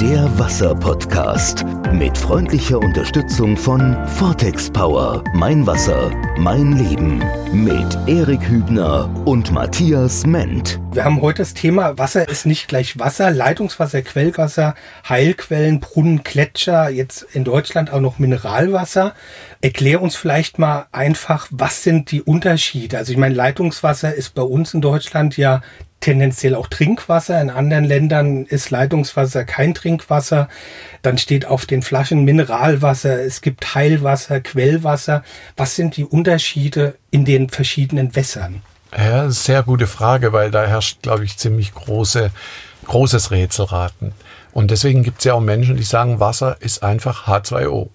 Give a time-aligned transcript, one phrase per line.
[0.00, 5.24] Der Wasser-Podcast mit freundlicher Unterstützung von Vortex Power.
[5.34, 7.20] Mein Wasser, mein Leben.
[7.52, 10.78] Mit Erik Hübner und Matthias Ment.
[10.92, 13.32] Wir haben heute das Thema Wasser ist nicht gleich Wasser.
[13.32, 14.76] Leitungswasser, Quellwasser,
[15.08, 16.90] Heilquellen, Brunnen, Gletscher.
[16.90, 19.14] Jetzt in Deutschland auch noch Mineralwasser.
[19.62, 22.98] Erklär uns vielleicht mal einfach, was sind die Unterschiede?
[22.98, 25.60] Also ich meine, Leitungswasser ist bei uns in Deutschland ja
[26.00, 27.40] tendenziell auch Trinkwasser.
[27.40, 30.48] In anderen Ländern ist Leitungswasser kein Trinkwasser.
[31.02, 35.24] Dann steht auf den Flaschen Mineralwasser, es gibt Heilwasser, Quellwasser.
[35.56, 38.62] Was sind die Unterschiede in den verschiedenen Wässern?
[38.96, 42.30] Ja, sehr gute Frage, weil da herrscht, glaube ich, ziemlich große,
[42.86, 44.12] großes Rätselraten.
[44.52, 47.90] Und deswegen gibt es ja auch Menschen, die sagen, Wasser ist einfach H2O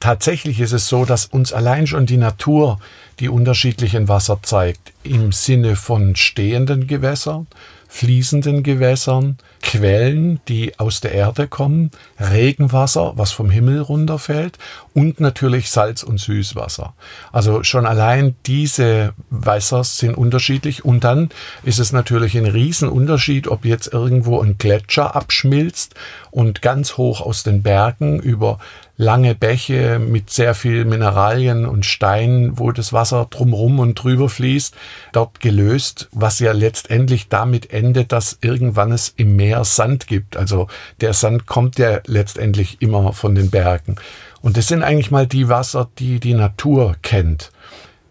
[0.00, 2.80] tatsächlich ist es so, dass uns allein schon die Natur
[3.20, 4.92] die unterschiedlichen Wasser zeigt.
[5.02, 7.46] Im Sinne von stehenden Gewässern,
[7.90, 14.58] fließenden Gewässern, Quellen, die aus der Erde kommen, Regenwasser, was vom Himmel runterfällt
[14.94, 16.94] und natürlich Salz- und Süßwasser.
[17.32, 21.30] Also schon allein diese Wasser sind unterschiedlich und dann
[21.64, 25.94] ist es natürlich ein Riesenunterschied, ob jetzt irgendwo ein Gletscher abschmilzt
[26.30, 28.60] und ganz hoch aus den Bergen über
[29.00, 34.74] lange Bäche mit sehr viel Mineralien und Steinen, wo das Wasser drumrum und drüber fließt,
[35.12, 40.36] dort gelöst, was ja letztendlich damit endet, dass irgendwann es im Meer Sand gibt.
[40.36, 40.68] Also
[41.00, 43.96] der Sand kommt ja letztendlich immer von den Bergen.
[44.42, 47.50] Und das sind eigentlich mal die Wasser, die die Natur kennt.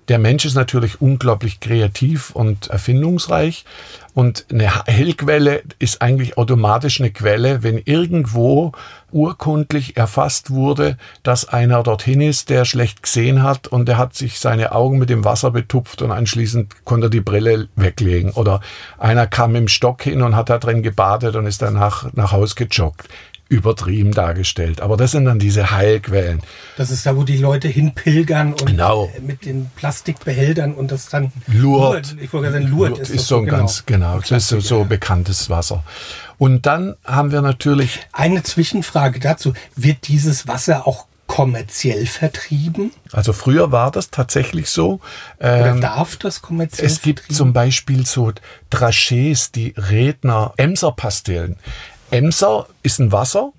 [0.09, 3.63] Der Mensch ist natürlich unglaublich kreativ und erfindungsreich.
[4.15, 8.71] Und eine Hellquelle ist eigentlich automatisch eine Quelle, wenn irgendwo
[9.11, 14.39] urkundlich erfasst wurde, dass einer dorthin ist, der schlecht gesehen hat und der hat sich
[14.39, 18.31] seine Augen mit dem Wasser betupft und anschließend konnte er die Brille weglegen.
[18.31, 18.61] Oder
[18.97, 22.55] einer kam im Stock hin und hat da drin gebadet und ist danach nach Haus
[22.55, 23.07] gejoggt
[23.49, 24.79] übertrieben dargestellt.
[24.79, 26.41] Aber das sind dann diese Heilquellen.
[26.77, 29.11] Das ist da, wo die Leute hinpilgern und genau.
[29.21, 32.15] mit den Plastikbehältern und das dann Lurt.
[32.21, 33.57] Ich wollte sagen, Lurt, Lurt ist, ist so ein genau.
[33.57, 34.19] ganz genau.
[34.19, 35.83] Das ist so, so bekanntes Wasser.
[36.37, 42.91] Und dann haben wir natürlich eine Zwischenfrage dazu: Wird dieses Wasser auch kommerziell vertrieben?
[43.11, 44.99] Also früher war das tatsächlich so.
[45.37, 48.31] Oder ähm, darf das kommerziell Es gibt zum Beispiel so
[48.71, 51.57] Drachés, die Redner, Emser-Pastillen.
[52.11, 53.53] Emser ist ein Wasser.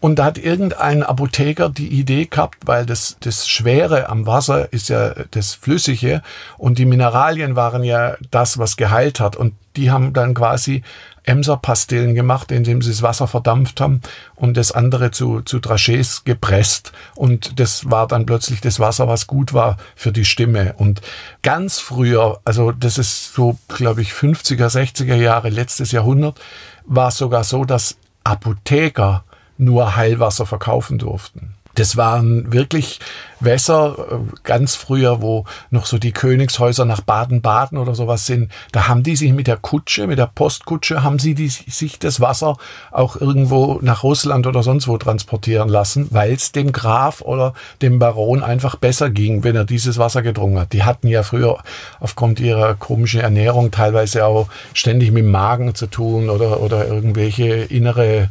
[0.00, 4.88] Und da hat irgendein Apotheker die Idee gehabt, weil das, das Schwere am Wasser ist
[4.88, 6.22] ja das Flüssige
[6.56, 9.36] und die Mineralien waren ja das, was geheilt hat.
[9.36, 10.82] Und die haben dann quasi
[11.28, 14.00] Emser-Pastillen gemacht, indem sie das Wasser verdampft haben
[14.34, 16.92] und das andere zu, zu Drachés gepresst.
[17.14, 20.74] Und das war dann plötzlich das Wasser, was gut war für die Stimme.
[20.78, 21.02] Und
[21.42, 26.40] ganz früher, also das ist so, glaube ich, 50er, 60er Jahre, letztes Jahrhundert,
[26.86, 29.24] war es sogar so, dass Apotheker
[29.58, 31.54] nur Heilwasser verkaufen durften.
[31.74, 32.98] Das waren wirklich
[33.40, 38.50] Wässer, äh, ganz früher, wo noch so die Königshäuser nach Baden-Baden oder sowas sind.
[38.72, 42.20] Da haben die sich mit der Kutsche, mit der Postkutsche, haben sie die, sich das
[42.20, 42.56] Wasser
[42.90, 47.98] auch irgendwo nach Russland oder sonst wo transportieren lassen, weil es dem Graf oder dem
[47.98, 50.72] Baron einfach besser ging, wenn er dieses Wasser getrunken hat.
[50.72, 51.58] Die hatten ja früher
[52.00, 57.46] aufgrund ihrer komischen Ernährung teilweise auch ständig mit dem Magen zu tun oder, oder irgendwelche
[57.46, 58.28] innere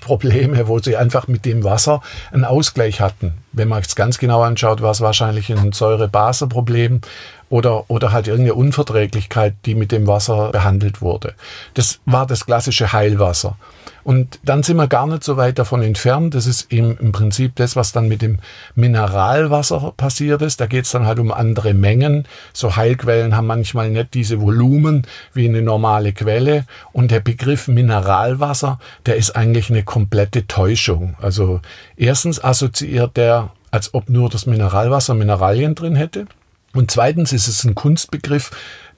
[0.00, 3.34] Probleme, wo sie einfach mit dem Wasser einen Ausgleich hatten.
[3.52, 7.02] Wenn man es ganz genau anschaut, war es wahrscheinlich ein Säure-Base-Problem
[7.50, 11.34] oder, oder halt irgendeine Unverträglichkeit, die mit dem Wasser behandelt wurde.
[11.74, 13.56] Das war das klassische Heilwasser.
[14.04, 16.34] Und dann sind wir gar nicht so weit davon entfernt.
[16.34, 18.38] Das ist im, im Prinzip das, was dann mit dem
[18.74, 20.60] Mineralwasser passiert ist.
[20.60, 22.26] Da geht es dann halt um andere Mengen.
[22.52, 26.64] So Heilquellen haben manchmal nicht diese Volumen wie eine normale Quelle.
[26.92, 31.16] Und der Begriff Mineralwasser, der ist eigentlich eine komplette Täuschung.
[31.20, 31.60] Also
[31.96, 36.26] erstens assoziiert der, als ob nur das Mineralwasser Mineralien drin hätte.
[36.74, 38.50] Und zweitens ist es ein Kunstbegriff,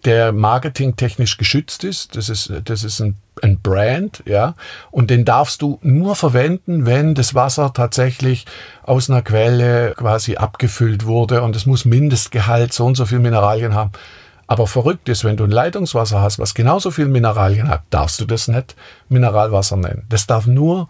[0.04, 2.14] der marketingtechnisch geschützt ist.
[2.16, 4.54] Das ist, das ist ein, ein Brand, ja.
[4.90, 8.44] Und den darfst du nur verwenden, wenn das Wasser tatsächlich
[8.82, 13.74] aus einer Quelle quasi abgefüllt wurde und es muss Mindestgehalt so und so viel Mineralien
[13.74, 13.92] haben.
[14.46, 18.26] Aber verrückt ist, wenn du ein Leitungswasser hast, was genauso viel Mineralien hat, darfst du
[18.26, 18.76] das nicht
[19.08, 20.04] Mineralwasser nennen.
[20.10, 20.88] Das darf nur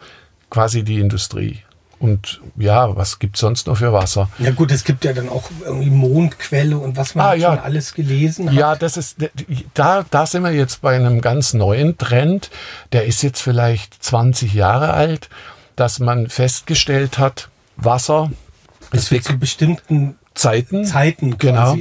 [0.51, 1.64] quasi die Industrie.
[1.99, 4.29] Und ja, was gibt es sonst noch für Wasser?
[4.39, 7.51] Ja gut, es gibt ja dann auch irgendwie Mondquelle und was man ah, ja.
[7.51, 8.55] schon alles gelesen hat.
[8.55, 9.17] Ja, das ist,
[9.75, 12.51] da, da sind wir jetzt bei einem ganz neuen Trend.
[12.93, 15.29] Der ist jetzt vielleicht 20 Jahre alt,
[15.77, 18.31] dass man festgestellt hat, Wasser
[18.95, 21.77] es wird zu bestimmten Zeiten, Zeiten genau,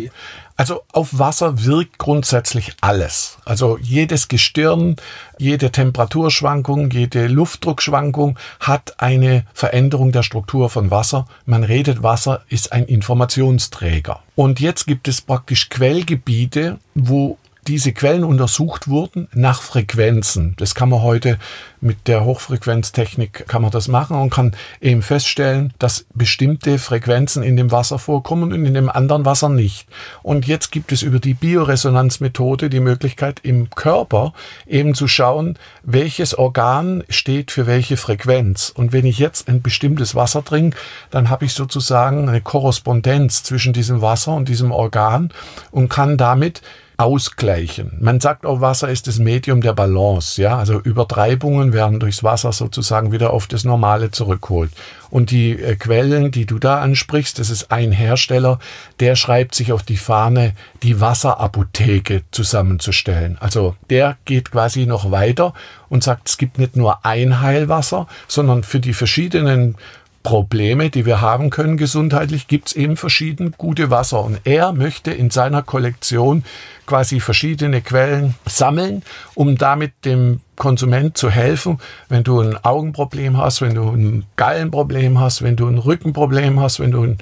[0.56, 3.38] Also auf Wasser wirkt grundsätzlich alles.
[3.44, 4.96] Also jedes Gestirn,
[5.40, 11.28] jede Temperaturschwankung, jede Luftdruckschwankung hat eine Veränderung der Struktur von Wasser.
[11.46, 14.22] Man redet, Wasser ist ein Informationsträger.
[14.36, 17.38] Und jetzt gibt es praktisch Quellgebiete, wo
[17.68, 20.56] diese Quellen untersucht wurden nach Frequenzen.
[20.58, 21.38] Das kann man heute
[21.84, 27.58] mit der Hochfrequenztechnik kann man das machen und kann eben feststellen, dass bestimmte Frequenzen in
[27.58, 29.88] dem Wasser vorkommen und in dem anderen Wasser nicht.
[30.24, 34.34] Und jetzt gibt es über die Bioresonanzmethode die Möglichkeit im Körper
[34.66, 38.72] eben zu schauen, welches Organ steht für welche Frequenz.
[38.74, 40.78] Und wenn ich jetzt ein bestimmtes Wasser trinke,
[41.12, 45.32] dann habe ich sozusagen eine Korrespondenz zwischen diesem Wasser und diesem Organ
[45.72, 46.62] und kann damit
[47.04, 47.98] ausgleichen.
[48.00, 50.42] Man sagt auch, Wasser ist das Medium der Balance.
[50.42, 54.72] Ja, also Übertreibungen werden durchs Wasser sozusagen wieder auf das Normale zurückholt.
[55.10, 58.58] Und die äh, Quellen, die du da ansprichst, das ist ein Hersteller,
[59.02, 63.38] der schreibt sich auf die Fahne, die Wasserapotheke zusammenzustellen.
[63.40, 65.54] Also der geht quasi noch weiter
[65.90, 69.76] und sagt, es gibt nicht nur ein Heilwasser, sondern für die verschiedenen
[70.24, 74.24] Probleme, die wir haben können gesundheitlich, gibt es eben verschieden gute Wasser.
[74.24, 76.44] Und er möchte in seiner Kollektion
[76.86, 79.04] quasi verschiedene Quellen sammeln,
[79.36, 81.80] um damit dem Konsument zu helfen,
[82.10, 86.80] wenn du ein Augenproblem hast, wenn du ein Gallenproblem hast, wenn du ein Rückenproblem hast,
[86.80, 87.18] wenn du ein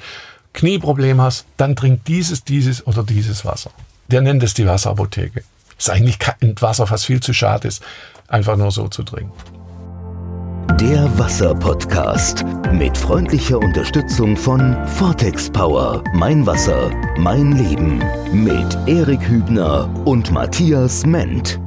[0.54, 3.72] Knieproblem hast, dann trink dieses, dieses oder dieses Wasser.
[4.10, 5.44] Der nennt es die Wasserapotheke.
[5.78, 7.82] Ist eigentlich kein Wasser, was viel zu schade ist,
[8.28, 9.32] einfach nur so zu trinken.
[10.80, 12.44] Der Wasser-Podcast
[12.74, 16.04] mit freundlicher Unterstützung von Vortex Power.
[16.14, 18.02] Mein Wasser, mein Leben.
[18.34, 21.60] Mit Erik Hübner und Matthias Ment.